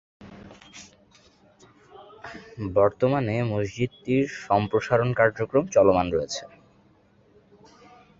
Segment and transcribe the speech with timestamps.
[2.75, 6.43] বর্তমানে মসজিদ টির সম্প্রসারণ কার্যক্রম চলমান রয়েছে।